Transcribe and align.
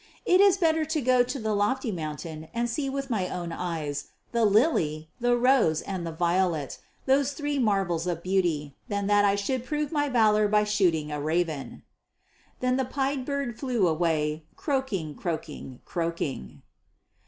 It 0.25 0.41
is 0.41 0.57
better 0.57 0.83
to 0.83 0.99
go 0.99 1.21
to 1.21 1.37
the 1.37 1.53
lofty 1.53 1.91
mountain 1.91 2.47
and 2.55 2.67
see 2.67 2.89
with 2.89 3.11
my 3.11 3.29
own 3.29 3.51
eyes 3.51 4.07
the 4.31 4.45
lily, 4.45 5.11
the 5.19 5.37
rose, 5.37 5.81
and 5.83 6.07
the 6.07 6.11
violet, 6.11 6.79
those 7.05 7.33
three 7.33 7.59
marvels 7.59 8.07
of 8.07 8.23
beauty, 8.23 8.75
than 8.87 9.05
that 9.05 9.25
I 9.25 9.35
should 9.35 9.63
prove 9.63 9.91
my 9.91 10.09
valour 10.09 10.47
by 10.47 10.63
shooting 10.63 11.11
a 11.11 11.21
raven." 11.21 11.83
Then 12.61 12.77
the 12.77 12.85
pied 12.85 13.25
bird 13.25 13.59
flew 13.59 13.87
away, 13.87 14.43
croaking, 14.55 15.13
croaking, 15.13 15.81
croaking. 15.85 16.63